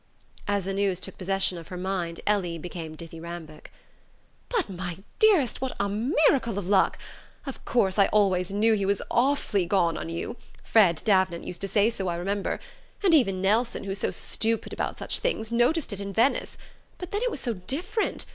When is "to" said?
11.61-11.67